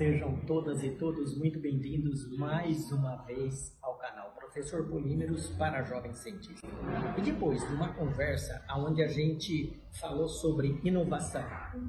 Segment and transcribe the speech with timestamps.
[0.00, 6.16] Sejam todas e todos muito bem-vindos mais uma vez ao canal Professor Polímeros para Jovens
[6.20, 6.70] Cientistas.
[7.18, 11.44] E depois de uma conversa onde a gente falou sobre inovação,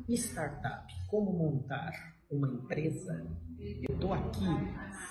[0.10, 1.94] startup, como montar
[2.30, 3.26] uma empresa,
[3.58, 4.46] eu estou aqui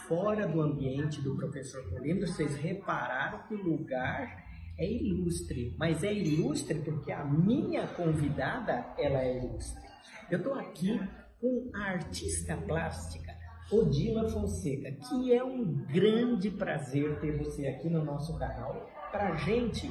[0.07, 2.37] fora do ambiente do Professor Polímeros.
[2.37, 4.45] Vocês repararam que o lugar
[4.77, 9.89] é ilustre, mas é ilustre porque a minha convidada ela é ilustre.
[10.31, 11.01] Eu estou aqui
[11.41, 13.35] com a artista plástica
[13.73, 18.91] Odila Fonseca, que é um grande prazer ter você aqui no nosso canal.
[19.13, 19.91] Para gente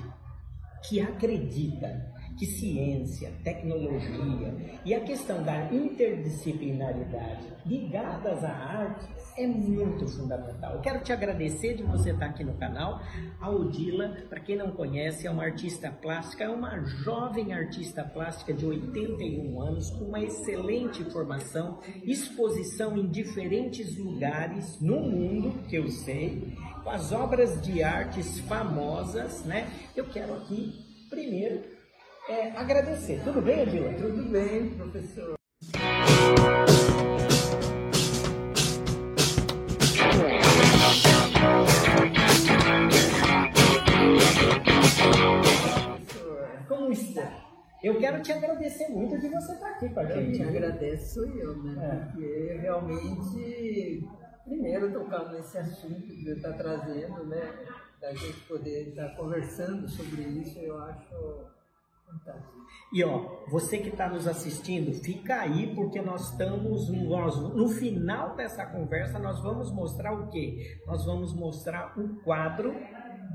[0.87, 10.07] que acredita que ciência, tecnologia e a questão da interdisciplinaridade ligadas à arte é muito
[10.07, 10.75] fundamental.
[10.75, 13.01] Eu quero te agradecer de você estar aqui no canal.
[13.41, 18.53] A Odila, para quem não conhece, é uma artista plástica, é uma jovem artista plástica
[18.53, 25.89] de 81 anos, com uma excelente formação, exposição em diferentes lugares no mundo, que eu
[25.89, 26.53] sei,
[26.83, 29.69] com as obras de artes famosas, né?
[29.93, 31.78] Eu quero aqui, primeiro,
[32.29, 33.21] é, agradecer.
[33.23, 33.91] Tudo bem, Odila?
[33.93, 35.33] Tudo bem, professor.
[46.67, 47.45] Como está?
[47.81, 50.37] Eu quero te agradecer muito de você estar aqui com a gente.
[50.37, 51.75] Quem agradeço eu, né?
[51.81, 52.05] É.
[52.05, 54.07] Porque realmente,
[54.45, 57.53] primeiro tocando nesse assunto que você está trazendo, né?
[57.99, 61.58] Da gente poder estar conversando sobre isso, eu acho
[62.91, 68.35] e ó, você que está nos assistindo, fica aí porque nós estamos nós, no final
[68.35, 70.81] dessa conversa nós vamos mostrar o que?
[70.87, 72.73] Nós vamos mostrar o quadro,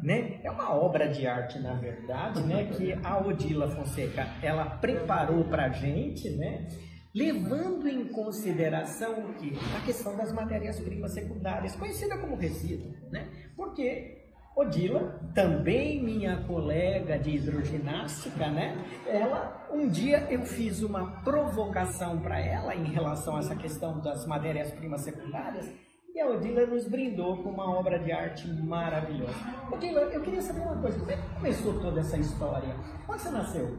[0.02, 0.40] né?
[0.42, 2.64] É uma obra de arte na verdade, né?
[2.74, 6.66] Que a Odila Fonseca ela preparou para gente, né?
[7.14, 9.52] Levando em consideração o que?
[9.76, 13.30] A questão das matérias-primas secundárias, conhecida como resíduo, né?
[13.54, 14.23] Porque
[14.56, 18.76] Odila, também minha colega de hidroginástica, né?
[19.04, 24.24] Ela, um dia eu fiz uma provocação para ela em relação a essa questão das
[24.26, 25.68] matérias-primas secundárias
[26.14, 29.34] e a Odila nos brindou com uma obra de arte maravilhosa.
[29.72, 32.76] Odila, eu queria saber uma coisa, como é que começou toda essa história?
[33.08, 33.76] Onde você nasceu?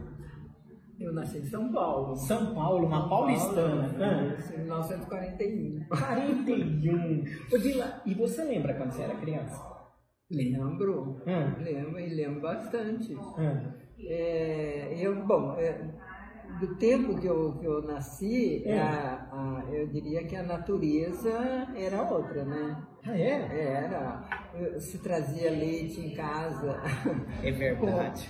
[1.00, 2.16] Eu nasci em São Paulo.
[2.16, 3.88] São Paulo, uma paulistana.
[3.98, 5.86] Paulo, em 1941.
[5.88, 7.24] 41.
[7.54, 9.75] Odila, e você lembra quando você era criança?
[10.30, 11.62] Lembro, hum.
[11.62, 13.14] lembro e lembro bastante.
[13.14, 13.72] Hum.
[14.00, 15.88] É, eu, bom, é,
[16.58, 18.72] do tempo que eu, que eu nasci, hum.
[18.72, 22.82] a, a, eu diria que a natureza era outra, né?
[23.04, 23.84] Ah, é?
[23.84, 24.80] Era.
[24.80, 26.82] Se trazia leite em casa.
[27.42, 28.28] É verdade.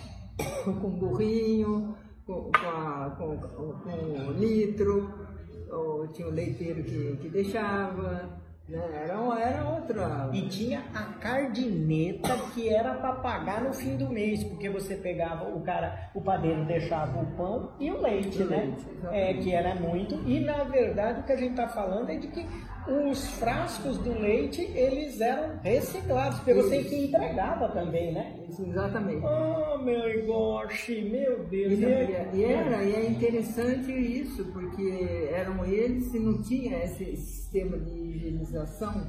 [0.64, 1.96] Com, com burrinho,
[2.26, 5.10] com, com, a, com, com litro,
[5.70, 8.45] ou tinha o leiteiro que, que deixava.
[8.68, 8.80] Né?
[9.04, 10.30] Era, era outra.
[10.32, 15.48] E tinha a cardineta que era para pagar no fim do mês, porque você pegava
[15.48, 18.56] o cara, o padeiro deixava o pão e o leite, o né?
[18.56, 20.16] Leite, é, que era muito.
[20.26, 22.44] E na verdade o que a gente está falando é de que
[22.88, 28.34] os frascos do leite eles eram reciclados, porque você que entregava também, né?
[28.48, 29.24] Isso, exatamente.
[29.24, 31.72] Oh, meu gosh, meu Deus.
[31.72, 37.78] E, e, era, e é interessante isso, porque eram eles que não tinha esse sistema
[37.78, 39.06] de higienização.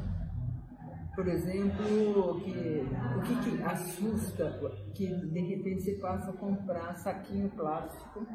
[1.16, 2.86] Por exemplo, que,
[3.18, 4.60] o que, que assusta
[4.94, 8.26] que de repente você passa a comprar saquinho plástico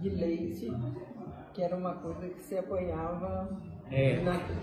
[0.00, 0.70] de leite,
[1.54, 4.20] que era uma coisa que você apanhava é.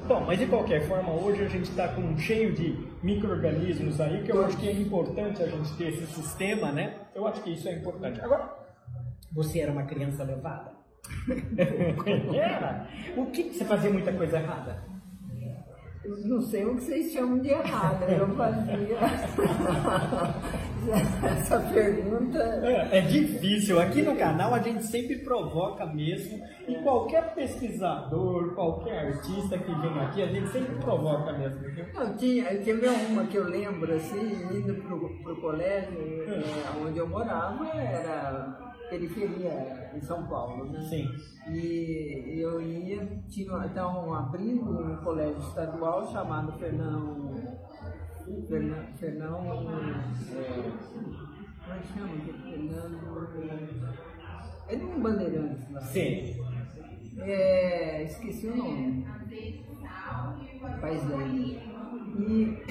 [0.08, 4.32] Bom, mas de qualquer forma, hoje a gente está com cheio de micro-organismos aí, que
[4.32, 6.96] eu acho que é importante a gente ter esse sistema, né?
[7.16, 8.20] Eu acho que isso é importante.
[8.22, 8.54] Agora,
[9.32, 10.72] você era uma criança levada?
[12.34, 12.88] era?
[13.16, 14.93] O que, que você fazia muita coisa errada?
[16.06, 18.98] Não sei o que vocês chamam de errado, eu fazia.
[21.24, 22.38] Essa pergunta.
[22.38, 23.80] É, é, difícil.
[23.80, 26.44] Aqui no canal a gente sempre provoca mesmo.
[26.68, 31.62] E qualquer pesquisador, qualquer artista que vem aqui, a gente sempre provoca mesmo.
[31.94, 35.98] Não, tinha, tinha uma que eu lembro, assim, indo pro, pro colégio,
[36.28, 40.80] é, onde eu morava, era periferia em São Paulo, né?
[40.82, 41.10] Sim.
[41.50, 47.34] E eu ia, tinha, então, abrindo um colégio estadual chamado Fernão.
[48.48, 48.86] Fernão.
[48.98, 49.56] Fernão é,
[51.64, 52.10] como é que chama?
[52.44, 53.04] Fernando.
[54.68, 55.82] É de um Bandeirantes lá.
[55.82, 56.36] Sim.
[57.20, 59.06] É, esqueci o nome.
[60.80, 61.60] País dele.
[62.20, 62.64] E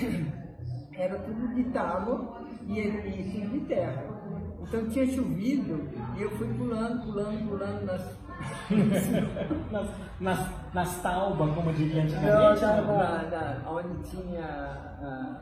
[0.97, 4.22] era tudo de tábua e, e tudo de terra.
[4.63, 8.23] Então tinha chovido e eu fui pulando, pulando, pulando nas.
[9.71, 9.89] nas,
[10.21, 12.33] nas, nas taubas, como diria antigamente.
[12.33, 15.41] Não, na, na, na, onde tinha a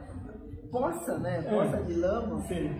[0.71, 1.39] poça, né?
[1.39, 1.43] É.
[1.43, 1.83] Poça é.
[1.83, 2.41] de lama.
[2.43, 2.75] Sim.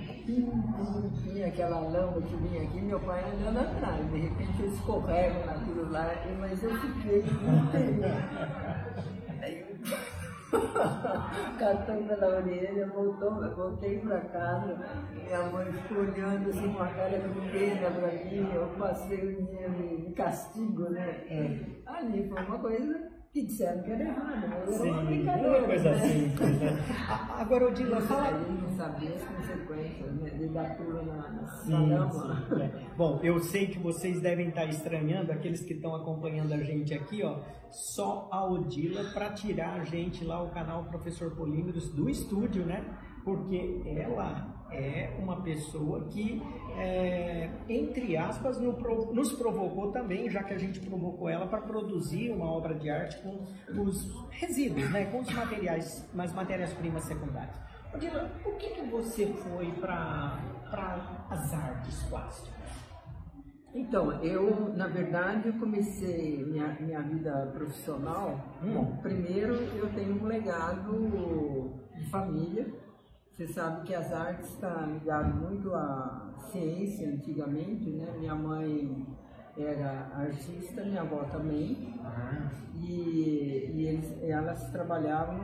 [1.23, 4.11] Tinha aquela lama que vinha aqui, meu pai andando atrás.
[4.11, 8.01] De repente eu escorrego naquilo lá, mas eu fiquei inteiro.
[11.58, 14.79] Catou pela orelha, voltou, voltei para casa,
[15.12, 19.43] minha mãe ficou olhando assim com a cara de pena para mim, eu passei o
[19.47, 21.25] dia de castigo, né?
[21.29, 21.58] É.
[21.87, 25.59] Ali foi uma coisa que disseram que era errado, mas Sim, uma brincadeira.
[25.59, 25.99] Uma coisa né?
[26.09, 26.85] simples, né?
[27.38, 28.29] Agora, Odila, fala...
[28.29, 32.97] Aí não sabia as consequências né, de dar pula na, na sim, é.
[32.97, 37.23] Bom, eu sei que vocês devem estar estranhando, aqueles que estão acompanhando a gente aqui,
[37.23, 37.41] ó,
[37.71, 42.85] só a Odila para tirar a gente lá, o canal Professor Polímeros, do estúdio, né?
[43.25, 46.40] Porque ela é uma pessoa que,
[46.76, 52.50] é, entre aspas, nos provocou também, já que a gente provocou ela para produzir uma
[52.50, 53.44] obra de arte com
[53.81, 57.61] os resíduos, né, com os materiais, as matérias-primas secundárias.
[57.93, 60.38] Odila, por que, que você foi para
[61.28, 62.61] as artes plásticas?
[63.75, 68.40] Então, eu, na verdade, eu comecei minha, minha vida profissional.
[68.62, 68.75] Hum.
[68.75, 72.67] Bom, primeiro eu tenho um legado de família,
[73.41, 78.15] você sabe que as artes está ligado muito à ciência antigamente, né?
[78.19, 79.07] Minha mãe
[79.57, 81.95] era artista, minha avó também.
[82.05, 82.51] Ah.
[82.75, 85.41] E, e eles, elas trabalhavam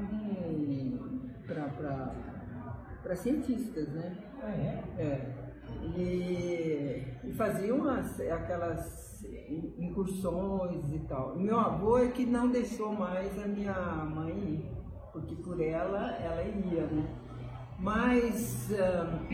[3.02, 4.14] para cientistas, né?
[4.42, 4.84] Ah, é?
[4.98, 5.34] É.
[5.96, 9.24] E, e faziam as, aquelas
[9.78, 11.34] incursões e tal.
[11.38, 13.72] meu avô é que não deixou mais a minha
[14.04, 14.70] mãe ir,
[15.14, 17.25] porque por ela, ela iria, né?
[17.78, 19.26] Mas uh,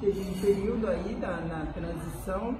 [0.00, 2.50] teve um período aí da, na transição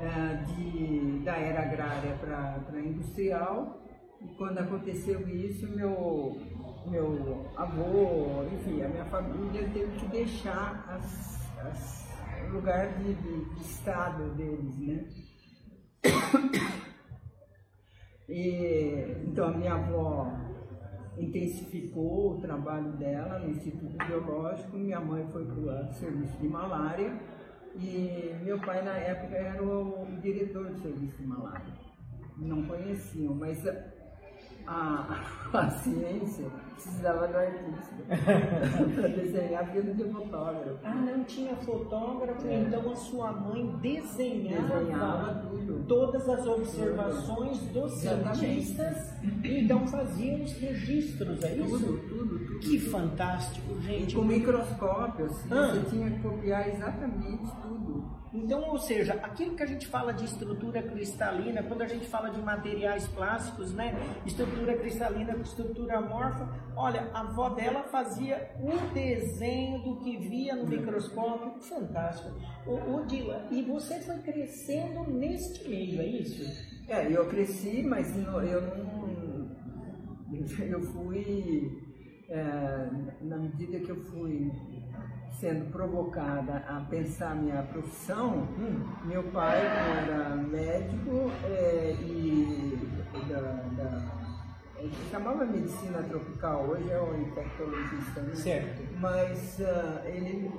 [0.00, 3.82] uh, de, da era agrária para industrial,
[4.22, 6.40] e quando aconteceu isso, meu,
[6.86, 12.08] meu avô, enfim, a minha família teve que deixar as, as,
[12.48, 15.04] o lugar de, de, de estado deles, né?
[18.26, 20.32] E, então a minha avó
[21.18, 27.18] intensificou o trabalho dela no Instituto Biológico, minha mãe foi para o serviço de malária
[27.76, 31.72] e meu pai na época era o diretor do serviço de malária.
[32.36, 33.64] Não conheciam, mas
[34.66, 35.20] a,
[35.52, 37.94] a ciência precisava do artista
[38.94, 40.78] para desenhar vida de fotógrafo.
[40.84, 42.60] Ah, não tinha fotógrafo, é.
[42.60, 45.84] então a sua mãe desenhava, desenhava tudo.
[45.86, 51.78] todas as observações dos cientistas, então fazia os registros, é isso?
[51.78, 52.58] Tudo, tudo, tudo.
[52.58, 54.12] Que fantástico, gente.
[54.12, 55.68] E com microscópio, assim, ah.
[55.68, 58.23] você tinha que copiar exatamente tudo.
[58.34, 62.30] Então, ou seja, aquilo que a gente fala de estrutura cristalina, quando a gente fala
[62.30, 63.94] de materiais plásticos, né?
[64.26, 70.66] Estrutura cristalina, estrutura amorfa, olha, a avó dela fazia o desenho do que via no
[70.66, 72.34] microscópio, fantástico.
[72.66, 76.42] O, o Dila, e você foi crescendo neste meio, é isso?
[76.88, 79.04] É, eu cresci, mas eu não.
[80.58, 81.84] Eu fui.
[82.28, 84.50] É, na medida que eu fui
[85.40, 88.84] sendo provocada a pensar minha profissão, hum.
[89.04, 92.78] meu pai era médico é, e
[93.28, 93.40] da,
[93.76, 94.24] da
[94.92, 98.34] se chamava medicina tropical, hoje é um infectologista, né?
[98.34, 98.82] Certo.
[99.00, 100.50] Mas uh, ele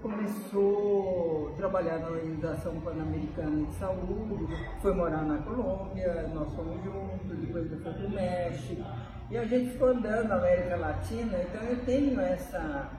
[0.00, 4.46] começou a trabalhar na Organização Pan-Americana de Saúde,
[4.80, 8.82] foi morar na Colômbia, nós fomos juntos, depois ele foi para o México,
[9.30, 12.90] e a gente ficou andando na América Latina, então eu tenho essa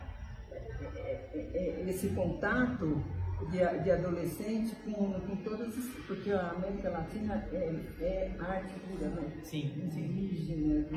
[1.33, 3.03] esse contato
[3.51, 5.85] de, de adolescente com, com todas as.
[6.05, 9.39] Porque a América Latina é, é arte pura, né?
[9.43, 9.71] Sim.
[9.75, 10.87] Indígena,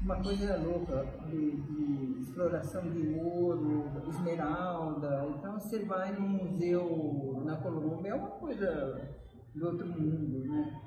[0.00, 5.26] uma coisa louca de, de, exploração de ouro, esmeralda.
[5.36, 9.08] Então você vai num museu na Colômbia, é uma coisa
[9.54, 10.80] do outro mundo, né?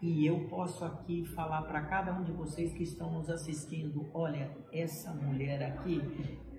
[0.00, 4.50] E eu posso aqui falar para cada um de vocês que estão nos assistindo: olha,
[4.72, 6.00] essa mulher aqui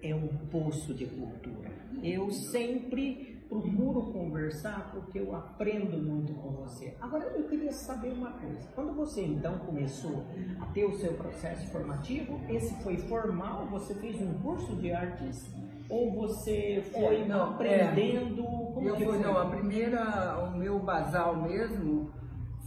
[0.01, 1.71] é um poço de cultura.
[2.01, 6.95] Eu sempre procuro conversar porque eu aprendo muito com você.
[7.01, 8.69] Agora eu queria saber uma coisa.
[8.75, 10.23] Quando você então começou
[10.61, 13.65] a ter o seu processo formativo, esse foi formal?
[13.71, 15.51] Você fez um curso de artes?
[15.89, 18.43] Ou você foi é, não, aprendendo?
[18.43, 19.17] É, como eu que foi?
[19.17, 22.11] Não, a primeira, o meu basal mesmo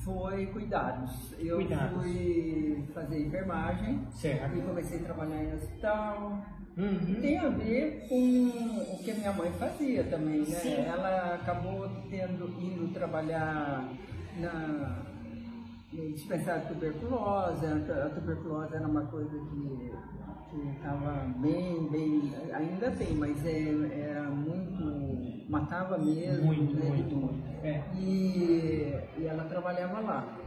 [0.04, 1.32] foi cuidados.
[1.38, 2.02] Eu cuidados.
[2.02, 4.58] fui fazer enfermagem certo.
[4.58, 6.42] e comecei a trabalhar em hospital
[6.76, 7.20] Uhum.
[7.20, 8.48] Tem a ver com
[8.94, 10.44] o que a minha mãe fazia também, né?
[10.46, 10.74] Sim.
[10.74, 13.88] Ela acabou tendo, indo trabalhar
[14.38, 15.02] na,
[15.92, 19.92] no dispensário de tuberculose, a tuberculose era uma coisa que
[20.76, 26.46] estava bem, bem, ainda tem, mas é, era muito, matava mesmo.
[26.46, 26.88] Muito, né?
[26.88, 27.66] muito, muito.
[27.66, 27.82] É.
[27.98, 30.38] E, e ela trabalhava lá.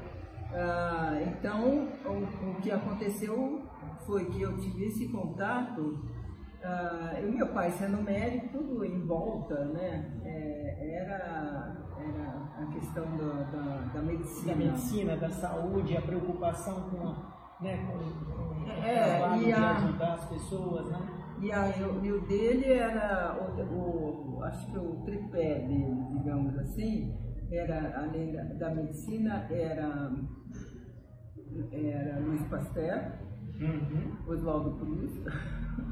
[0.54, 3.62] Ah, então, o, o que aconteceu
[4.06, 6.00] foi que eu tive esse contato
[6.66, 10.20] Uh, eu meu pai sendo médico, tudo em volta, né?
[10.24, 14.54] É, era, era a questão do, da, da medicina.
[14.54, 18.00] Da medicina, da saúde, a preocupação com, né, com,
[18.34, 21.00] com é, e a, ajudar as pessoas, né?
[21.40, 27.16] E, a, e o dele era, o, o, acho que o tripé dele, digamos assim,
[27.52, 30.12] era, além da, da medicina, era,
[31.72, 33.12] era Luiz Pasteur,
[33.62, 34.18] uhum.
[34.28, 35.12] Oswaldo Cruz.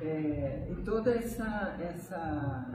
[0.00, 2.66] É, e toda essa, essa,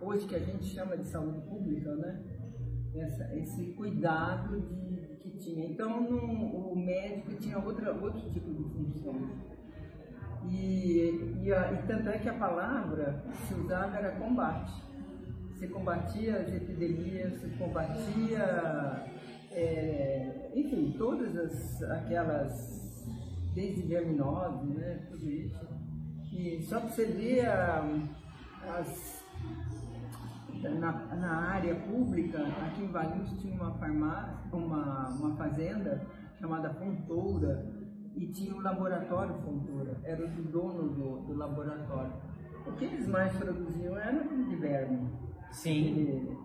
[0.00, 2.22] hoje que a gente chama de saúde pública, né?
[2.94, 5.66] Essa, esse cuidado de, que tinha.
[5.66, 9.14] Então, no, o médico tinha outra, outro tipo de função.
[10.48, 14.84] E, e, a, e tanto é que a palavra se usava era combate.
[15.58, 19.04] Se combatia as epidemias, se combatia,
[19.50, 23.04] é, enfim, todas as, aquelas,
[23.52, 25.83] desde verminose, né, tudo isso.
[26.36, 29.24] E só para você ver as,
[30.62, 36.04] na, na, área pública, aqui em Valinhos tinha uma farmácia, uma, uma fazenda
[36.40, 37.64] chamada Fontoura
[38.16, 42.12] e tinha o um laboratório Fontoura, era o dono do, do laboratório.
[42.66, 45.08] O que eles mais produziam era de verme.
[45.54, 46.36] Sim.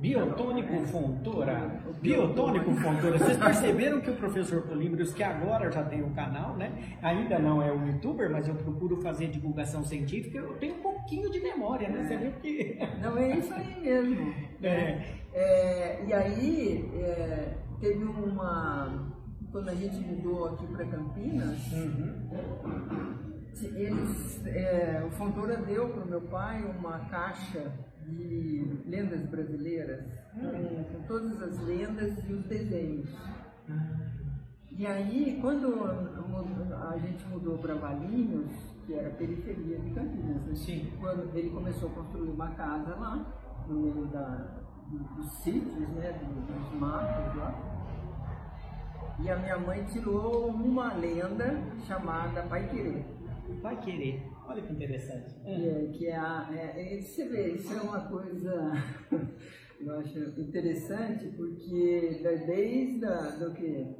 [0.00, 0.86] Biotônico é.
[0.86, 1.80] Fontoura.
[2.00, 3.16] Biotônico Fontoura.
[3.16, 6.96] Vocês perceberam que o professor Polímeros, que agora já tem um canal, né?
[7.00, 11.30] Ainda não é um youtuber, mas eu procuro fazer divulgação científica, eu tenho um pouquinho
[11.30, 12.02] de memória, né?
[12.02, 12.78] Você viu que.
[13.00, 14.34] Não, é isso aí mesmo.
[14.60, 15.04] É.
[15.32, 19.12] é e aí é, teve uma.
[19.52, 23.14] Quando a gente mudou aqui para Campinas, uhum.
[23.62, 27.70] eles, é, o Fontoura deu para o meu pai uma caixa
[28.08, 30.04] de lendas brasileiras,
[30.34, 33.08] com, com todas as lendas e os desenhos.
[34.70, 35.82] E aí, quando
[36.90, 38.50] a gente mudou para Valinhos,
[38.86, 40.54] que era periferia de Campinas, né?
[40.54, 40.92] Sim.
[41.00, 43.24] quando ele começou a construir uma casa lá,
[43.68, 44.48] no meio da,
[44.88, 47.72] dos sítios, né, dos matos lá,
[49.20, 53.04] e a minha mãe tirou uma lenda chamada Pai Querer.
[53.62, 54.31] Pai Querer.
[54.46, 55.34] Olha que interessante.
[55.44, 58.72] É, que é, a, é, é, você vê, isso é uma coisa,
[59.80, 63.96] eu acho interessante, porque desde a, do que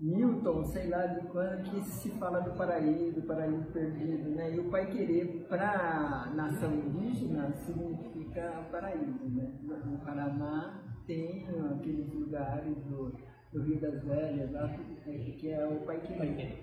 [0.00, 4.54] Milton, sei lá de quando, que se fala do paraíso, do paraíso perdido, né?
[4.54, 9.52] E o Pai Querer, para a nação indígena, significa paraíso, né?
[9.84, 13.12] No Paraná tem aqueles lugares do,
[13.52, 16.62] do Rio das Velhas, lá, que é o Pai Querer.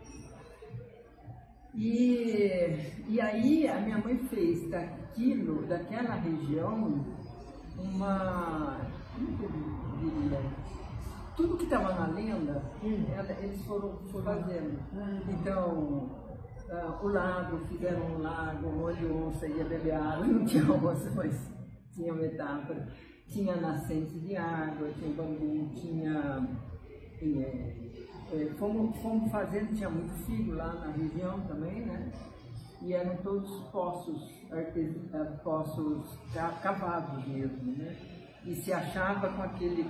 [1.75, 7.05] E, e aí a minha mãe fez daquilo, daquela região,
[7.77, 8.79] uma.
[9.13, 10.39] Como diria?
[11.35, 13.03] Tudo que estava na lenda, hum.
[13.13, 14.79] ela, eles foram, foram fazendo.
[15.27, 16.09] Então,
[16.69, 21.51] uh, o lago, fizeram um lago onde onça ia beber água, não tinha onça, mas
[21.93, 22.87] tinha metáfora.
[23.27, 26.47] Tinha nascente de água, tinha bambu, tinha.
[27.19, 27.85] tinha é,
[28.57, 32.11] fomos, fomos fazendo, tinha muito filho lá na região também, né?
[32.81, 36.17] E eram todos poços, é, poços
[36.61, 37.95] cavados mesmo, né?
[38.45, 39.85] E se achava com aquele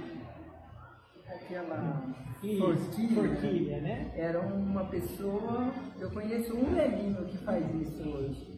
[1.28, 2.14] aquela
[2.58, 4.12] forquilha, forquilha né?
[4.16, 8.55] Era uma pessoa, eu conheço um velhinho que faz isso hoje.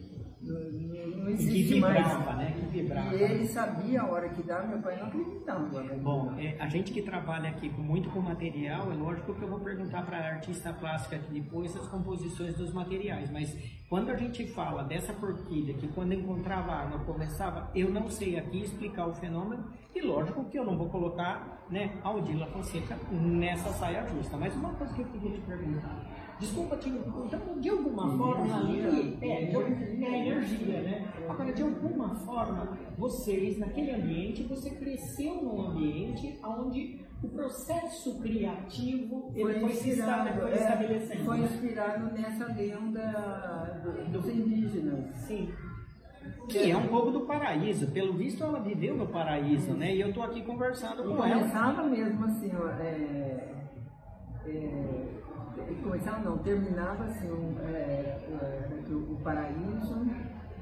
[0.47, 2.37] Não, não existe que vibrava, mais.
[2.37, 2.55] né?
[2.59, 3.15] Que vibrava.
[3.15, 5.83] E ele sabia a hora que dava, meu pai não acreditava.
[5.83, 5.99] Né?
[6.01, 9.59] Bom, é, a gente que trabalha aqui muito com material, é lógico que eu vou
[9.59, 13.55] perguntar para a artista plástica aqui depois as composições dos materiais, mas
[13.89, 18.61] quando a gente fala dessa forquilha que quando encontrava arma começava, eu não sei aqui
[18.61, 19.63] explicar o fenômeno
[19.95, 24.35] e lógico que eu não vou colocar né, a Odila Fonseca nessa saia justa.
[24.37, 26.05] Mas uma coisa que eu queria te perguntar,
[26.39, 31.13] Desculpa te então, de alguma forma ali, é, de, é energia, né?
[31.27, 39.31] Agora, de alguma forma, vocês, naquele ambiente, você cresceu num ambiente onde o processo criativo
[39.33, 41.17] foi, foi, inspirado, foi é.
[41.25, 45.17] Foi inspirado nessa lenda dos indígenas.
[45.21, 45.51] Sim.
[46.47, 47.87] Que é um pouco do paraíso.
[47.91, 49.95] Pelo visto, ela viveu no paraíso, né?
[49.95, 51.39] E eu estou aqui conversando com ela.
[51.39, 53.53] Começava mesmo assim, é,
[54.49, 55.07] é,
[55.81, 60.05] começava não, terminava assim, um, é, é, o paraíso,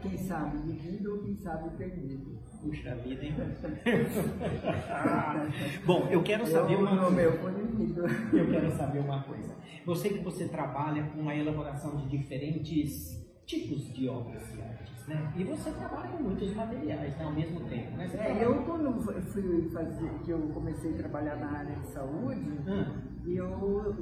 [0.01, 2.39] quem sabe vivido ou quem sabe perdido.
[2.61, 3.35] Puxa vida, hein?
[5.85, 8.07] Bom, eu quero saber eu, uma coisa.
[8.33, 9.55] Eu quero saber uma coisa.
[9.85, 15.07] Eu sei que você trabalha com a elaboração de diferentes tipos de obras de artes,
[15.07, 15.31] né?
[15.35, 18.09] E você trabalha com muitos materiais né, ao mesmo tempo, né?
[18.15, 18.99] É, eu quando
[19.31, 23.14] fui fazer, que eu comecei a trabalhar na área de saúde, hum.
[23.27, 23.95] Eu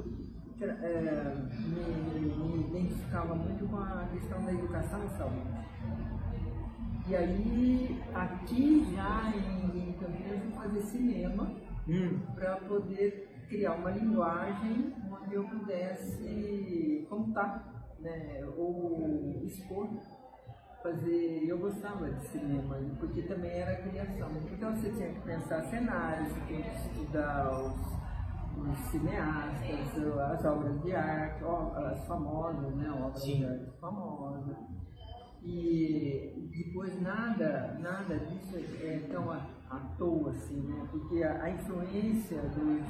[0.60, 5.64] é, me, me identificava muito com a questão da educação e saúde.
[7.06, 11.50] E aí, aqui já em, Campinas, eu fazer cinema
[11.88, 12.18] hum.
[12.34, 19.88] para poder criar uma linguagem onde eu pudesse contar, né, ou expor.
[20.82, 24.30] Fazer, eu gostava de cinema, porque também era criação.
[24.52, 28.03] Então você tinha que pensar cenários, você tinha que estudar os,
[28.56, 33.38] os cineastas, as obras de arte, as famosas, né, obras Sim.
[33.38, 34.56] de arte famosas
[35.42, 40.88] e depois nada, nada disso é tão à, à toa assim, né?
[40.90, 42.86] Porque a, a influência dos,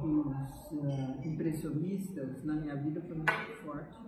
[0.00, 3.98] dos uh, impressionistas na minha vida foi muito forte,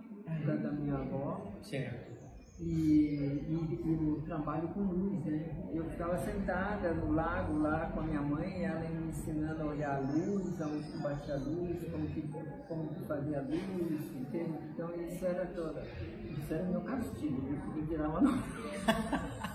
[0.45, 1.51] da, da minha avó.
[1.61, 2.12] Certo
[2.59, 5.69] e, e, e, o trabalho com luz, né?
[5.73, 9.95] Eu ficava sentada no lago lá com a minha mãe, ela me ensinando a olhar
[9.95, 12.21] a luz, aonde que batia a luz, como que,
[12.67, 14.59] como que fazia a luz, entende?
[14.73, 18.21] Então isso era toda, isso era meu castigo, eu podia virar uma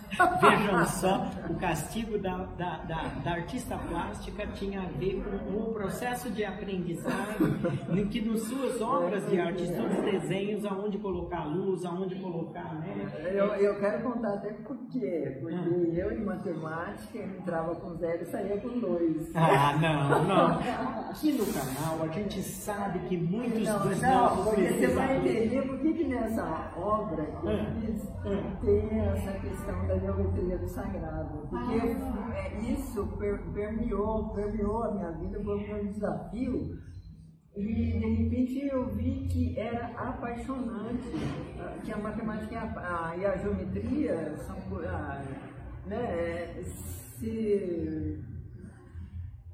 [0.40, 5.74] Vejam só, o castigo da, da, da, da, artista plástica tinha a ver com o
[5.74, 7.44] processo de aprendizado,
[7.90, 13.10] em que nas suas obras de arte, seus desenhos, aonde colocar luz, aonde colocar, né?
[13.32, 15.92] Eu, eu quero contar até por quê, porque hum.
[15.94, 19.30] eu em matemática entrava com zero e saía com dois.
[19.34, 20.58] Ah, não, não.
[21.10, 25.62] Aqui no canal a gente sabe que muitos não, dos não, nossos você vai entender
[25.62, 27.66] por que, que nessa obra que eu hum.
[27.80, 28.56] fiz hum.
[28.64, 31.46] tem essa questão da geometria do sagrado.
[31.48, 32.36] Porque ah.
[32.36, 33.06] é, isso
[33.54, 36.78] permeou, permeou a minha vida, foi um desafio.
[37.56, 41.10] E de repente eu vi que era apaixonante,
[41.84, 44.56] que a matemática e a, a, e a geometria são.
[44.86, 45.22] A,
[45.86, 48.22] né, se,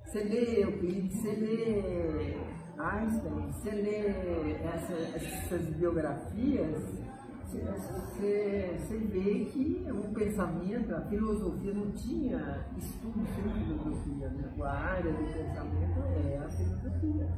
[0.04, 2.36] você lê Euclides, você lê
[2.78, 7.03] Einstein, você lê essa, essas biografias,
[7.48, 14.50] você, você vê que o pensamento, a filosofia não tinha estudo sobre filosofia, né?
[14.62, 17.28] a área do pensamento é a filosofia.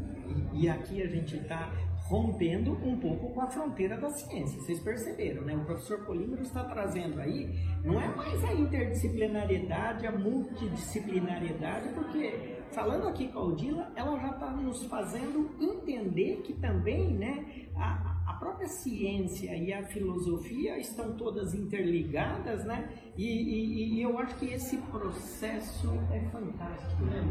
[0.52, 1.70] E, aqui a gente está
[2.08, 4.60] rompendo um pouco com a fronteira da ciência.
[4.60, 5.56] Vocês perceberam, né?
[5.56, 13.08] O professor Polímero está trazendo aí, não é mais a interdisciplinariedade, a multidisciplinariedade, porque falando
[13.08, 18.68] aqui com a Odila, ela já está nos fazendo entender que também, né, a, própria
[18.68, 22.88] ciência e a filosofia estão todas interligadas, né?
[23.16, 27.22] E, e, e eu acho que esse processo é fantástico, né,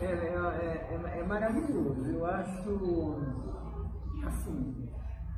[0.00, 2.04] é, é, é, é, é maravilhoso.
[2.06, 3.16] Eu acho,
[4.24, 4.88] assim,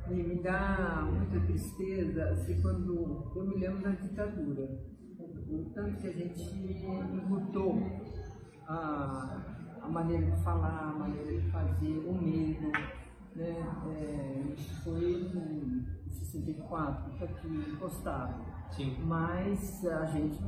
[0.07, 4.91] me dá muita tristeza assim, quando eu me lembro da ditadura.
[5.49, 6.43] O tanto que a gente
[7.29, 7.77] lutou
[8.67, 9.41] a,
[9.81, 12.71] a maneira de falar, a maneira de fazer, o medo
[13.35, 13.55] né?
[13.97, 18.45] É, foi em 64, está aqui postado.
[18.71, 18.97] Sim.
[19.03, 20.39] Mas a gente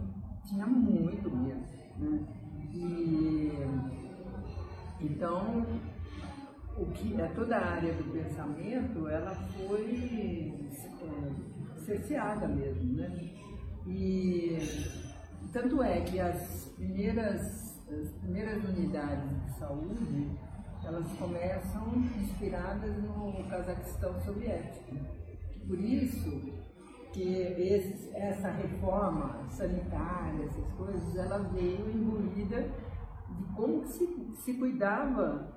[0.48, 1.65] tinha muito medo.
[1.98, 2.26] Né?
[2.74, 3.52] E,
[5.02, 5.65] então,
[6.78, 10.54] o que, é, toda a área do pensamento ela foi
[11.02, 12.93] é, cerceada mesmo.
[12.93, 13.30] Né?
[13.86, 14.58] E
[15.52, 20.32] tanto é que as primeiras, as primeiras unidades de saúde
[20.86, 24.96] elas começam inspiradas no Cazaquistão soviético.
[25.67, 26.54] Por isso
[27.13, 27.54] que
[28.13, 32.69] essa reforma sanitária, essas coisas, ela veio imbuída
[33.30, 35.56] de como se, se cuidava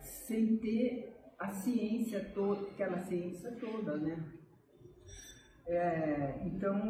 [0.00, 4.37] sem ter a ciência toda, aquela ciência toda, né?
[5.68, 6.80] É, então,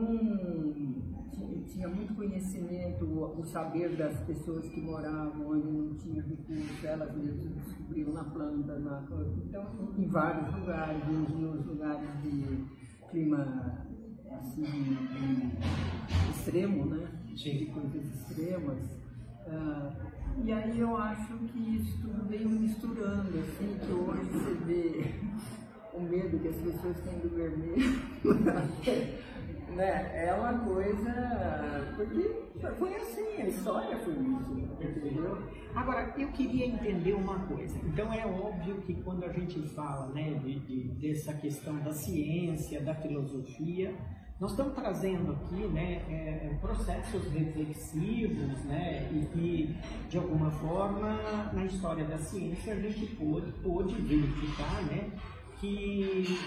[1.67, 7.55] tinha muito conhecimento, o saber das pessoas que moravam onde não tinha recursos, elas mesmas
[7.55, 9.03] descobriam na planta, na,
[9.45, 12.67] então, em vários lugares, nos lugares de
[13.11, 13.85] clima
[14.31, 17.09] assim, de extremo, né?
[17.37, 17.59] Sim.
[17.59, 18.79] De coisas extremas.
[19.49, 19.93] Ah,
[20.45, 25.15] e aí eu acho que isso tudo veio misturando, assim, que hoje você vê
[25.99, 28.01] o medo que as pessoas têm do vermelho.
[29.75, 30.27] né?
[30.27, 31.95] É uma coisa.
[31.97, 35.39] Porque foi assim, a história foi isso, entendeu?
[35.75, 37.79] Agora, eu queria entender uma coisa.
[37.85, 42.81] Então, é óbvio que quando a gente fala né, de, de dessa questão da ciência,
[42.81, 43.95] da filosofia,
[44.41, 49.77] nós estamos trazendo aqui né, é, processos reflexivos né, e que,
[50.09, 55.11] de alguma forma, na história da ciência, a gente pôde, pôde verificar né,
[55.61, 56.39] que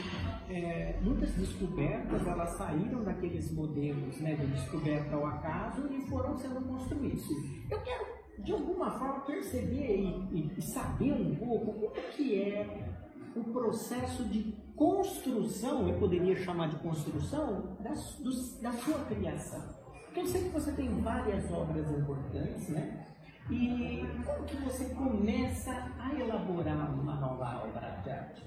[0.49, 6.61] é, muitas descobertas elas saíram daqueles modelos né, de descoberta ao acaso e foram sendo
[6.67, 7.25] construídos.
[7.69, 8.05] Eu quero,
[8.39, 9.97] de alguma forma, perceber
[10.31, 12.89] e, e saber um pouco como é que é
[13.35, 19.61] o processo de construção, eu poderia chamar de construção, da, do, da sua criação.
[20.05, 23.07] Porque eu sei que você tem várias obras importantes, né?
[23.49, 28.43] E como que você começa a elaborar uma nova obra de arte?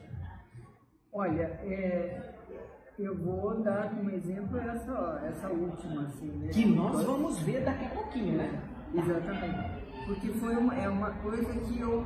[1.16, 2.34] Olha, é,
[2.98, 6.48] eu vou dar como exemplo essa, essa última, assim, né?
[6.48, 8.60] Que nós vamos ver daqui a pouquinho, né?
[8.92, 9.84] Exatamente.
[10.06, 12.04] Porque foi uma, é uma coisa que eu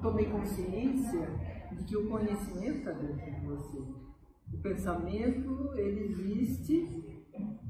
[0.00, 1.28] tomei consciência
[1.72, 3.78] de que o conhecimento está dentro de você.
[4.52, 7.24] O pensamento, ele existe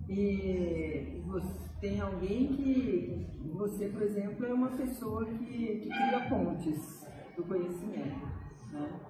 [0.07, 7.07] e você, tem alguém que, você, por exemplo, é uma pessoa que, que cria pontes
[7.37, 8.27] do conhecimento.
[8.71, 9.01] Né?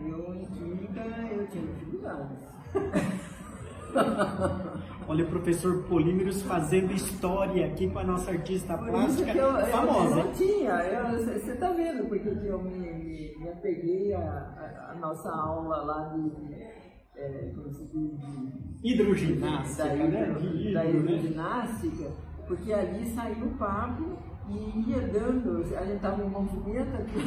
[0.00, 2.48] Eu, em química, eu tinha dificuldades.
[5.08, 10.20] Olha o professor Polímeros fazendo história aqui com a nossa artista Por plástica eu, famosa.
[10.20, 14.94] Eu, não tinha, você está vendo porque que eu me, me, me apeguei a, a,
[15.00, 16.30] nossa aula lá de,
[17.14, 20.36] é, como se diz, de hidroginástica, da, né?
[20.40, 20.90] hidro, da né?
[20.90, 22.10] hidroginástica,
[22.46, 27.20] porque ali saiu o papo e ia dando, a gente estava em movimento aqui,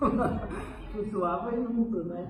[0.90, 2.28] flutuava junto, né?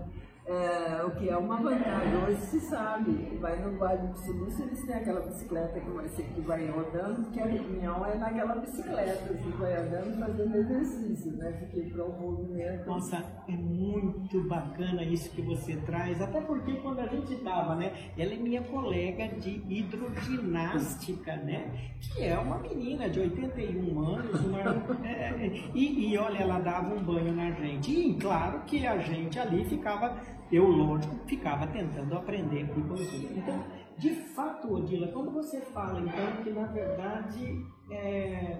[0.48, 2.24] É, o que é uma vantagem.
[2.24, 6.40] Hoje se sabe, vai no Vale do Silício, eles têm aquela bicicleta que vai, que
[6.40, 11.50] vai rodando, que a reunião é naquela bicicleta, assim, vai andando fazendo exercício, né?
[11.50, 12.86] Porque para o movimento.
[12.86, 17.92] Nossa, é muito bacana isso que você traz, até porque quando a gente estava, né?
[18.16, 21.92] Ela é minha colega de hidroginástica, né?
[22.00, 24.60] Que é uma menina de 81 anos, uma,
[25.04, 27.90] é, e, e olha, ela dava um banho na gente.
[27.90, 33.30] E claro que a gente ali ficava eu, lógico, ficava tentando aprender psicologia.
[33.36, 33.64] Então,
[33.98, 38.58] de fato, Odila, quando você fala, então, que na verdade é,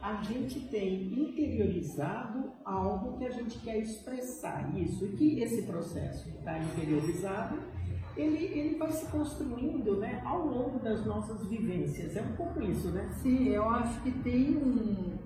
[0.00, 6.28] a gente tem interiorizado algo que a gente quer expressar, isso, e que esse processo
[6.28, 7.58] está interiorizado,
[8.16, 12.16] ele, ele vai se construindo né, ao longo das nossas vivências.
[12.16, 13.08] É um pouco isso, né?
[13.22, 15.18] Sim, eu acho que tem um,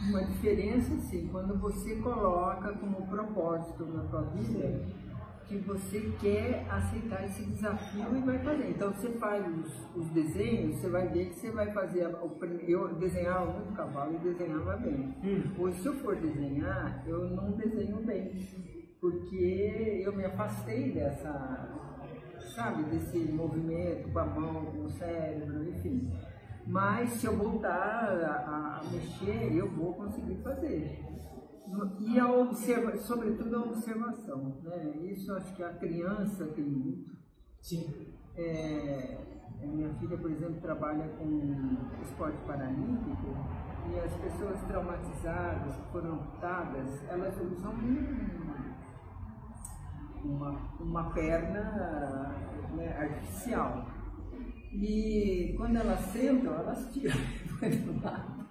[0.00, 4.86] uma diferença, sim, quando você coloca como propósito na sua vida
[5.48, 8.68] que você quer aceitar esse desafio e vai fazer.
[8.68, 12.06] Então você faz os, os desenhos, você vai ver que você vai fazer.
[12.06, 15.14] O, eu desenhava muito cavalo e desenhava bem.
[15.24, 15.42] Hum.
[15.58, 18.30] Hoje, se eu for desenhar, eu não desenho bem,
[19.00, 21.66] porque eu me afastei dessa,
[22.54, 26.12] sabe, desse movimento com a mão, com o cérebro, enfim.
[26.68, 31.02] Mas se eu voltar a, a mexer, eu vou conseguir fazer.
[32.00, 34.54] E a observa, sobretudo a observação.
[34.62, 34.92] Né?
[35.10, 37.16] Isso acho que a criança tem muito.
[37.62, 38.12] Sim.
[38.36, 39.18] É,
[39.62, 43.34] minha filha, por exemplo, trabalha com esporte paralímpico
[43.90, 47.72] e as pessoas traumatizadas, que foram amputadas, elas usam
[50.22, 50.50] uma,
[50.80, 52.34] uma perna
[52.74, 53.86] né, artificial.
[54.72, 57.16] E quando elas sentam, elas tiram
[57.60, 58.48] do lado.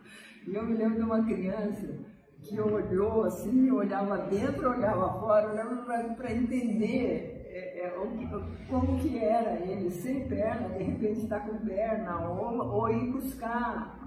[0.47, 1.99] E eu me lembro de uma criança
[2.41, 5.75] que olhou assim, olhava dentro, olhava fora, olhava
[6.15, 7.95] para entender é, é,
[8.69, 13.97] como que era ele sem perna, de repente está com perna, ou, ou ir buscar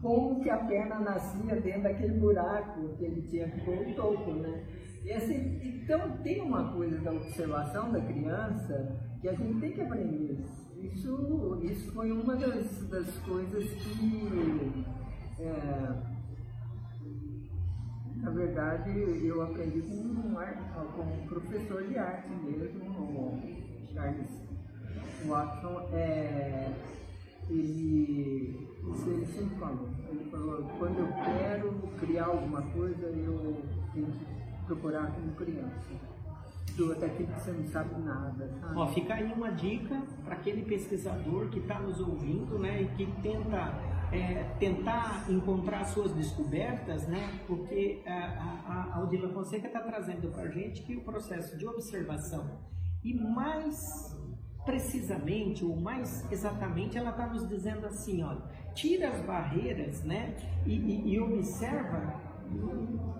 [0.00, 4.64] como que a perna nascia dentro daquele buraco que ele tinha que o topo, né?
[5.04, 9.80] E assim, então tem uma coisa da observação da criança que a gente tem que
[9.80, 10.44] aprender.
[10.82, 14.84] Isso, isso foi uma das, das coisas que,
[15.38, 15.92] é,
[18.16, 18.90] na verdade,
[19.24, 20.34] eu aprendi com um,
[20.96, 23.38] com um professor de arte mesmo, o
[23.92, 24.30] Charles
[25.24, 25.88] Watson.
[25.92, 26.72] É,
[27.48, 28.68] ele,
[29.06, 29.88] ele sempre falou.
[30.10, 33.62] Ele falou, quando eu quero criar alguma coisa, eu
[33.94, 36.11] tenho que procurar como criança
[36.98, 38.50] daquilo que você não sabe nada.
[38.74, 43.06] Ó, fica aí uma dica para aquele pesquisador que está nos ouvindo, né, e que
[43.22, 43.74] tenta
[44.12, 50.42] é, tentar encontrar suas descobertas, né, porque a, a, a Odila Fonseca está trazendo para
[50.42, 52.58] a gente que o processo de observação
[53.02, 54.12] e mais
[54.64, 58.42] precisamente, ou mais exatamente, ela está nos dizendo assim, olha,
[58.74, 62.20] tira as barreiras, né, e, e, e observa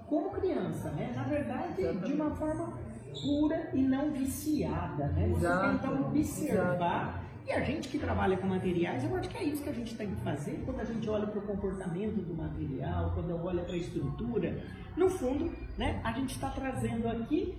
[0.07, 1.13] como criança, né?
[1.17, 2.79] Na verdade, de uma forma
[3.21, 5.29] pura e não viciada, né?
[5.29, 7.49] Você tentar observar exato.
[7.49, 9.95] e a gente que trabalha com materiais, eu acho que é isso que a gente
[9.97, 13.75] tem que fazer quando a gente olha para o comportamento do material, quando olha para
[13.75, 14.63] a estrutura.
[14.97, 17.55] No fundo, né, a gente está trazendo aqui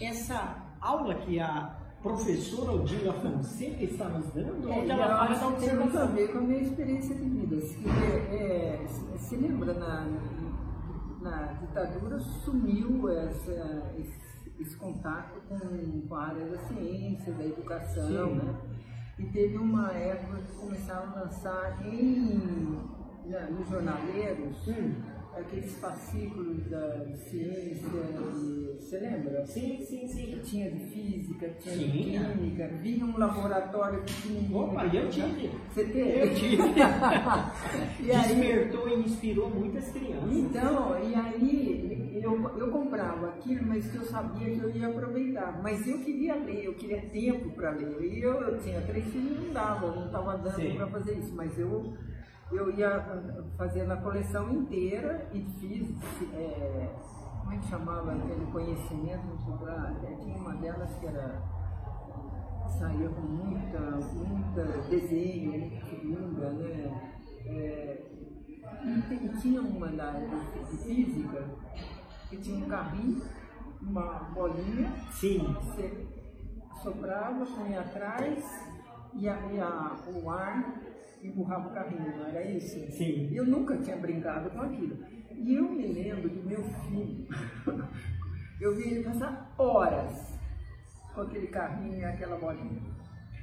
[0.00, 5.48] essa aula que a professora Odila Fonseca está nos dando, é, onde ela faz a
[5.48, 5.90] observação.
[5.90, 7.60] Tem a ver com a minha experiência de vida.
[7.60, 8.84] Se, é,
[9.18, 10.08] se lembra, na,
[11.20, 15.58] na ditadura sumiu essa, esse, esse contato com,
[16.08, 18.34] com, a área da ciência, da educação, Sim.
[18.36, 18.54] né?
[19.18, 22.80] E teve uma época que começaram a lançar em,
[23.26, 27.88] na, nos jornaleiros hum aqueles fascículos da ciência,
[28.78, 29.46] você lembra?
[29.46, 30.40] Sim, sim, sim.
[30.44, 31.90] Tinha de física, tinha sim.
[31.90, 34.56] de química, vinha um laboratório pequenininho.
[34.58, 35.50] Opa, eu tive.
[35.70, 36.20] Você teve?
[36.20, 36.62] Eu tive.
[38.00, 40.32] e Despertou e inspirou muitas crianças.
[40.32, 45.60] Então, e aí eu, eu comprava aquilo, mas eu sabia que eu ia aproveitar.
[45.62, 48.00] Mas eu queria ler, eu queria tempo para ler.
[48.02, 51.58] E eu, eu tinha três filhos, não dava, não estava dando para fazer isso, mas
[51.58, 51.94] eu
[52.52, 53.00] eu ia
[53.56, 55.88] fazendo a coleção inteira e fiz,
[56.34, 56.94] é,
[57.40, 59.24] como é que chamava aquele conhecimento,
[60.04, 61.42] é, tinha uma delas que era,
[62.78, 67.12] saía com muita, muita desenho, muita figura, né?
[67.46, 68.12] É,
[68.84, 71.44] e, tinha uma da de física
[72.28, 73.22] que tinha um carrinho,
[73.80, 75.54] uma bolinha, Sim.
[75.54, 76.06] você
[76.82, 78.44] soprava, punha atrás
[79.14, 80.81] e, a, e a, o ar
[81.22, 82.78] empurrava o carrinho, não era isso?
[82.90, 83.28] Sim.
[83.32, 84.96] Eu nunca tinha brincado com aquilo.
[85.30, 87.26] E eu me lembro do meu filho,
[88.60, 90.38] eu vi ele passar horas
[91.14, 92.92] com aquele carrinho e aquela bolinha.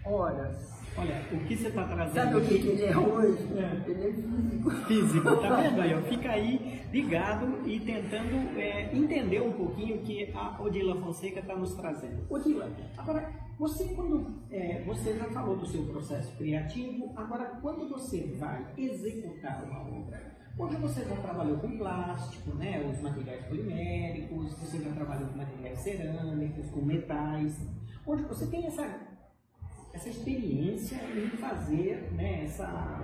[0.06, 0.80] Horas.
[0.98, 2.13] Olha, o que você está trazendo.
[2.13, 3.48] Sabe o que, que ele é hoje?
[3.58, 3.89] É.
[3.89, 4.72] Ele é físico.
[4.72, 6.02] Físico, tá vendo aí?
[6.04, 11.56] Fica aí ligado e tentando é, entender um pouquinho o que a Odila Fonseca está
[11.56, 12.26] nos trazendo.
[12.30, 18.34] Odila, agora você, quando é, você já falou do seu processo criativo, agora quando você
[18.39, 24.82] vai executar uma obra, hoje você já trabalhou com plástico, né, os materiais poliméricos, você
[24.82, 27.60] já trabalhou com materiais cerâmicos, com metais.
[28.06, 29.10] Hoje você tem essa
[29.91, 33.02] essa experiência em fazer né, essa,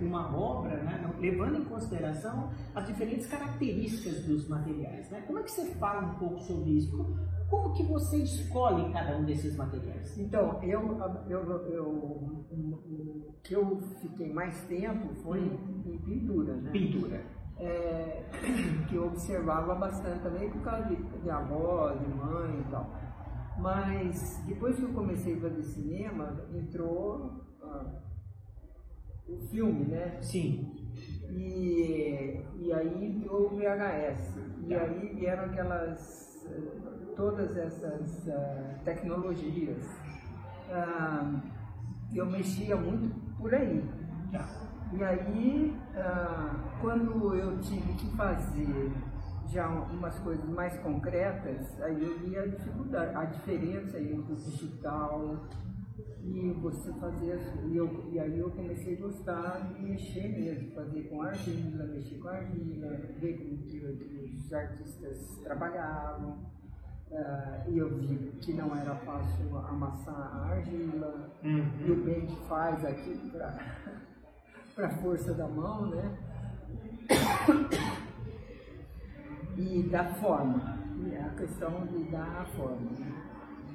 [0.00, 5.10] uma obra, né, levando em consideração as diferentes características dos materiais.
[5.10, 5.22] Né?
[5.26, 6.96] Como é que você fala um pouco sobre isso?
[7.52, 10.16] Como, que você escolhe cada um desses materiais?
[10.16, 10.80] Então, eu,
[11.28, 15.82] eu, eu, o que eu fiquei mais tempo foi hum.
[15.84, 16.54] em pintura.
[16.56, 16.70] Né?
[16.70, 17.22] Pintura.
[17.58, 18.24] É,
[18.88, 22.90] que eu observava bastante também por causa de, de avó, de mãe e tal.
[23.58, 28.00] Mas depois que eu comecei a fazer cinema, entrou ah,
[29.28, 30.22] o filme, né?
[30.22, 30.74] Sim.
[31.28, 34.38] E, e aí entrou o VHS.
[34.66, 34.80] E tá.
[34.80, 36.32] aí vieram aquelas.
[37.16, 39.84] Todas essas uh, tecnologias.
[40.68, 41.40] Uh,
[42.14, 43.82] eu mexia muito por aí.
[44.30, 44.48] Tá.
[44.92, 48.92] E aí, uh, quando eu tive que fazer
[49.48, 55.46] já umas coisas mais concretas, aí eu vi a dificuldade, a diferença entre o digital
[56.24, 61.02] e você fazer e, eu, e aí eu comecei a gostar de mexer mesmo, fazer
[61.04, 66.61] com argila, mexer com argila, ver como que os artistas trabalhavam.
[67.12, 71.70] Uh, e eu vi que não era fácil amassar a argila, uhum.
[71.84, 76.18] e o bem que faz aqui para a força da mão, né?
[79.58, 80.78] e da forma,
[81.20, 82.90] a questão de dar a forma.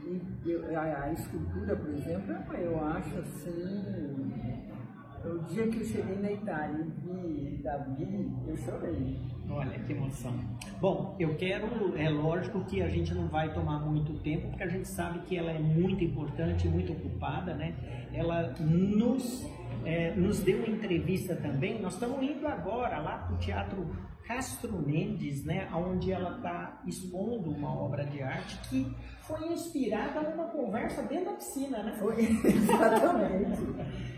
[0.04, 4.34] E eu, a, a, escultura, por exemplo, eu acho assim.
[5.26, 9.18] O dia que eu cheguei na Itália e vi Davi, eu chorei.
[9.50, 10.34] Olha que emoção.
[10.80, 14.68] Bom, eu quero, é lógico que a gente não vai tomar muito tempo, porque a
[14.68, 17.74] gente sabe que ela é muito importante, muito ocupada, né?
[18.14, 19.46] Ela nos,
[19.88, 21.82] é, nos deu uma entrevista também.
[21.82, 23.90] Nós estamos indo agora lá para o Teatro
[24.28, 30.50] Castro Mendes, né, onde ela está expondo uma obra de arte que foi inspirada numa
[30.50, 31.96] conversa dentro da piscina, né?
[31.98, 33.62] Foi, exatamente.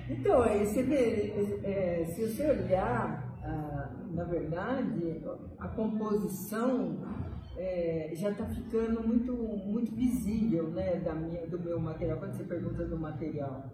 [0.10, 5.22] então, você vê, é, se você olhar, ah, na verdade,
[5.60, 6.98] a composição
[7.56, 12.18] é, já está ficando muito, muito visível, né, da minha, do meu material.
[12.18, 13.70] Quando você pergunta do material,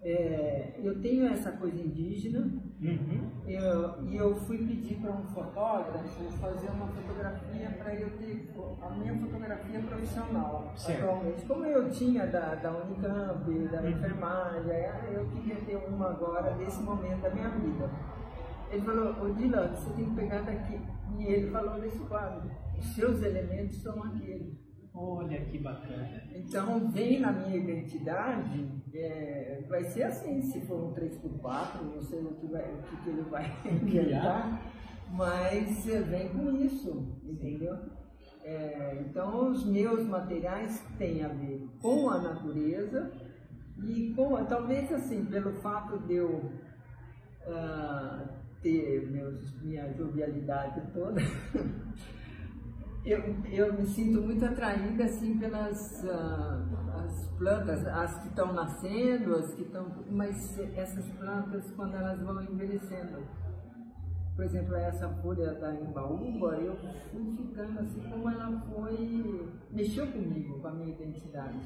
[0.00, 2.40] é, eu tenho essa coisa indígena,
[2.80, 3.30] uhum.
[3.46, 8.48] eu, e eu fui pedir para um fotógrafo fazer uma fotografia para eu ter
[8.80, 11.02] a minha fotografia profissional certo.
[11.02, 11.44] atualmente.
[11.46, 13.88] Como eu tinha da, da Unicamp, da uhum.
[13.88, 14.72] enfermagem,
[15.12, 17.90] eu queria ter uma agora nesse momento da minha vida.
[18.70, 20.78] Ele falou, Odila, você tem que pegar daqui.
[21.18, 24.67] E ele falou nesse quadro, os seus elementos são aqueles.
[24.94, 26.22] Olha que bacana.
[26.34, 32.20] Então, vem na minha identidade, é, vai ser assim, se for um 3x4, não sei
[32.20, 34.60] o que, vai, o que, ele vai inventar,
[35.12, 37.76] mas é, vem com isso, entendeu?
[38.42, 43.12] É, então, os meus materiais têm a ver com a natureza
[43.84, 46.50] e com, talvez assim, pelo fato de eu
[47.46, 48.28] uh,
[48.62, 51.20] ter meus, minha jovialidade toda,
[53.08, 59.34] eu, eu me sinto muito atraída assim pelas uh, as plantas, as que estão nascendo,
[59.34, 63.22] as que estão, mas essas plantas quando elas vão envelhecendo.
[64.36, 66.76] Por exemplo, essa folha da embaúba, eu
[67.10, 71.58] fui ficando assim como ela foi, mexeu comigo, com a minha identidade.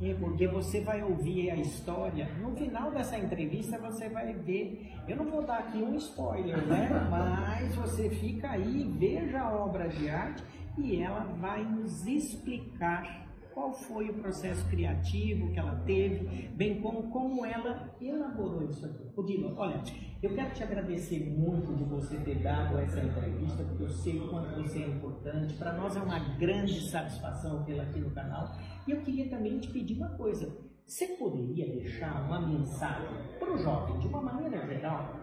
[0.00, 5.16] E porque você vai ouvir a história, no final dessa entrevista você vai ver, eu
[5.16, 6.88] não vou dar aqui um spoiler, né?
[7.10, 10.44] Mas você fica aí, veja a obra de arte
[10.78, 13.27] e ela vai nos explicar
[13.58, 19.10] qual foi o processo criativo que ela teve, bem como como ela elaborou isso aqui.
[19.16, 19.82] Odilo, olha,
[20.22, 24.28] eu quero te agradecer muito de você ter dado essa entrevista, porque eu sei o
[24.28, 25.54] quanto você é importante.
[25.54, 28.56] Para nós é uma grande satisfação tê-la aqui no canal.
[28.86, 30.56] E eu queria também te pedir uma coisa.
[30.86, 33.08] Você poderia deixar uma mensagem
[33.40, 35.16] para o jovem, de uma maneira geral,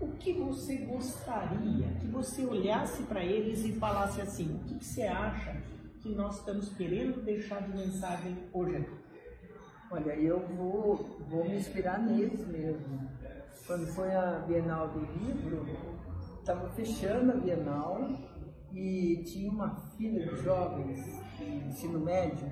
[0.00, 5.02] o que você gostaria que você olhasse para eles e falasse assim: o que, você
[5.02, 5.56] acha
[6.06, 8.96] que nós estamos querendo deixar de mensagem hoje aqui?
[9.90, 10.96] Olha, eu vou,
[11.28, 13.08] vou me inspirar neles mesmo.
[13.66, 15.66] Quando foi a Bienal do Livro,
[16.38, 18.08] estava fechando a Bienal
[18.72, 21.04] e tinha uma fila de jovens
[21.38, 22.48] de ensino médio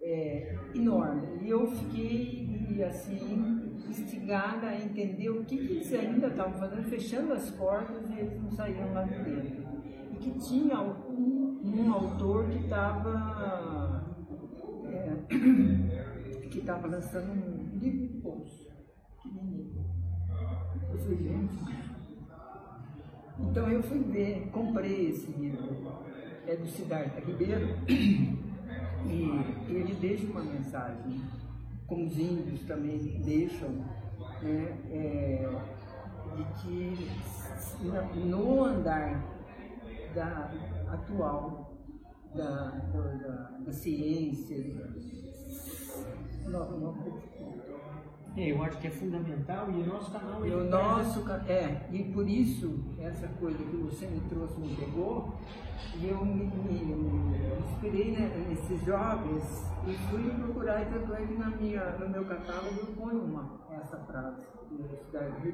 [0.00, 1.44] é, enorme.
[1.44, 7.32] E eu fiquei assim instigada a entender o que, que eles ainda estavam fazendo, fechando
[7.34, 9.61] as portas e eles não saíam lá de dentro.
[10.22, 14.04] Que tinha um, um autor que estava
[14.86, 15.16] é,
[16.48, 18.70] que estava lançando um livro de bolso.
[20.92, 21.82] Eu falei, gente.
[23.40, 25.76] Então eu fui ver, comprei esse livro,
[26.46, 31.20] é do Siddhartha Ribeiro, e ele deixa uma mensagem
[31.88, 33.70] como os índios também deixam,
[34.40, 35.48] né, é,
[36.36, 37.10] de que
[38.24, 39.41] no andar
[40.14, 40.50] da,
[40.88, 41.76] atual
[42.34, 44.56] da, da, da ciência,
[46.46, 47.22] não, não,
[48.34, 50.46] é, eu acho que é fundamental e o nosso canal...
[50.46, 55.34] E o nosso, é, e por isso essa coisa que você me trouxe me pegou,
[56.00, 57.36] e eu me, me, me
[57.70, 59.44] inspirei né, nesses jovens
[59.86, 63.60] e fui procurar, e tanto é que na minha, no meu catálogo eu ponho uma,
[63.70, 65.46] essa frase do Cidade.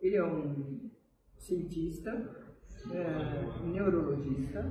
[0.00, 0.90] Ele é um
[1.38, 2.45] cientista,
[2.92, 4.70] é, neurologista,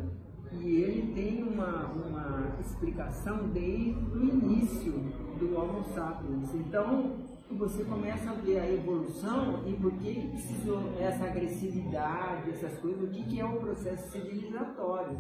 [0.52, 4.94] e ele tem uma, uma explicação desde o início
[5.40, 6.54] do Homo sapiens.
[6.54, 7.18] Então,
[7.52, 13.12] você começa a ver a evolução e por que precisou essa agressividade, essas coisas, o
[13.12, 15.20] que, que é o processo civilizatório,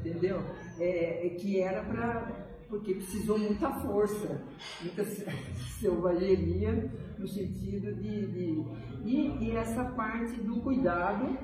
[0.00, 0.42] entendeu?
[0.78, 4.40] É, é que era para porque precisou muita força,
[4.80, 5.04] muita
[5.78, 8.64] selvageria no sentido de, de
[9.04, 11.36] e, e essa parte do cuidado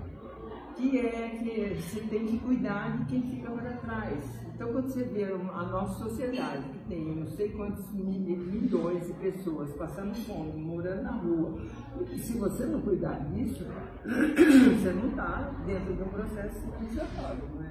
[0.79, 4.38] que é que você tem que cuidar de quem fica para trás.
[4.55, 9.73] Então, quando você vê a nossa sociedade, que tem não sei quantos milhões de pessoas
[9.75, 11.61] passando fome, morando na rua,
[12.11, 13.64] e se você não cuidar disso,
[14.05, 17.71] você não está dentro de um processo civilizatório, não é?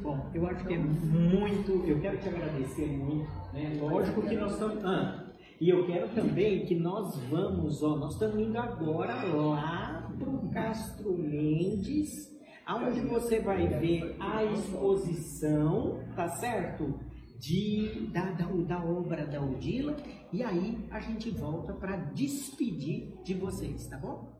[0.00, 3.78] Bom, eu acho que é muito, eu quero te agradecer muito, né?
[3.80, 4.84] Lógico que nós estamos.
[4.84, 5.24] Ah,
[5.60, 11.16] e eu quero também que nós vamos, ó, nós estamos indo agora lá o Castro
[11.16, 12.30] Mendes,
[12.66, 16.98] aonde você vai ver a exposição, tá certo?
[17.38, 19.96] De, da, da, da obra da Odila,
[20.32, 24.32] e aí a gente volta para despedir de vocês, tá bom?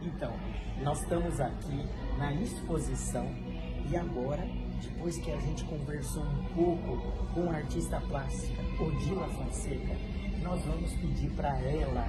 [0.00, 0.32] Então,
[0.82, 1.84] nós estamos aqui
[2.18, 3.26] na exposição
[3.90, 4.46] e agora,
[4.82, 9.96] depois que a gente conversou um pouco com a artista plástica Odila Fonseca,
[10.42, 12.08] nós vamos pedir para ela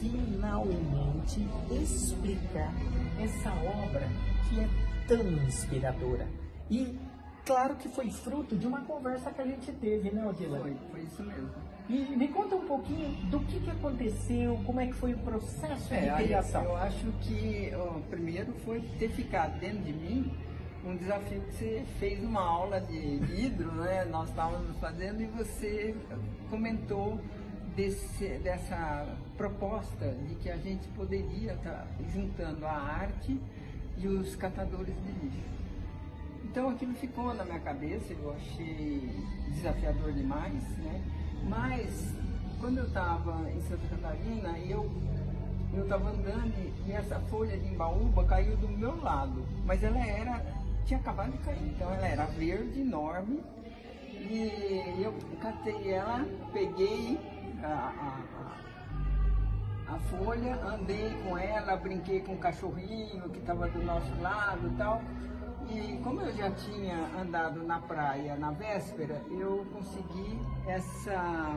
[0.00, 2.72] finalmente explicar
[3.20, 3.50] essa
[3.84, 4.08] obra
[4.48, 4.68] que é
[5.06, 6.26] tão inspiradora.
[6.70, 6.98] E
[7.44, 10.60] claro que foi fruto de uma conversa que a gente teve, né, Odila?
[10.60, 11.50] Foi, foi isso mesmo.
[11.88, 15.94] E me conta um pouquinho do que, que aconteceu, como é que foi o processo
[15.94, 16.64] É, de criação.
[16.64, 20.32] eu acho que ó, primeiro foi ter ficado dentro de mim
[20.86, 24.04] um desafio que você fez numa aula de hidro, né?
[24.04, 25.94] Nós estávamos fazendo e você
[26.48, 27.20] comentou
[27.74, 29.04] desse, dessa
[29.36, 33.38] proposta de que a gente poderia estar juntando a arte
[33.98, 35.56] e os catadores de lixo.
[36.44, 39.10] Então aquilo ficou na minha cabeça, eu achei
[39.50, 41.02] desafiador demais, né?
[41.48, 42.14] Mas
[42.60, 44.88] quando eu estava em Santa Catarina, eu
[45.74, 46.54] eu estava andando
[46.86, 50.42] e essa folha de embaúba caiu do meu lado, mas ela era
[50.86, 53.42] tinha acabado de cair, então ela era verde, enorme,
[54.12, 57.18] e eu catei ela, peguei
[57.62, 58.22] a,
[59.88, 64.68] a, a folha, andei com ela, brinquei com o cachorrinho que estava do nosso lado
[64.68, 65.02] e tal.
[65.68, 71.52] E como eu já tinha andado na praia na véspera, eu consegui essa,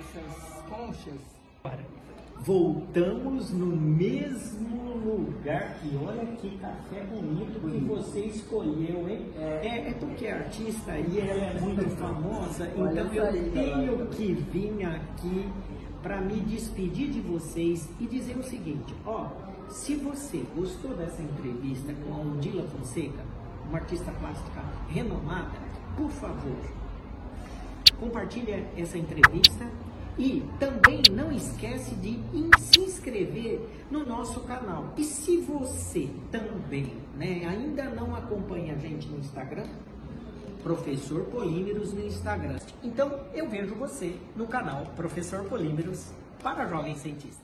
[0.00, 1.43] essas conchas.
[2.44, 9.32] Voltamos no mesmo lugar que olha que café bonito que você escolheu, hein?
[9.38, 14.84] É, é porque é artista e ela é muito famosa, então eu tenho que vir
[14.84, 15.48] aqui
[16.02, 19.28] para me despedir de vocês e dizer o seguinte, ó,
[19.70, 23.24] se você gostou dessa entrevista com a Odila Fonseca,
[23.66, 25.56] uma artista plástica renomada,
[25.96, 26.58] por favor,
[27.98, 29.66] compartilha essa entrevista
[30.18, 32.20] e também não esquece de
[32.58, 33.60] se inscrever
[33.90, 34.92] no nosso canal.
[34.96, 39.66] E se você também né, ainda não acompanha a gente no Instagram,
[40.62, 42.58] Professor Polímeros no Instagram.
[42.82, 46.10] Então eu vejo você no canal Professor Polímeros
[46.42, 47.43] para Jovem Cientista.